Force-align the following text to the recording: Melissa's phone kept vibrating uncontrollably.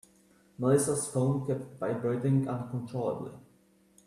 Melissa's 0.57 1.05
phone 1.11 1.45
kept 1.45 1.77
vibrating 1.79 2.47
uncontrollably. 2.49 3.33